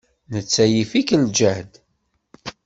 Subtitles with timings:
[0.33, 1.71] Netta yif-ik ljehd.